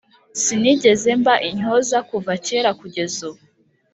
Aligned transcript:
sinigeze 0.41 1.09
mba 1.21 1.35
intyoza 1.49 1.97
kuva 2.09 2.31
kera 2.45 2.69
kugeza 2.79 3.19
ubu 3.29 3.41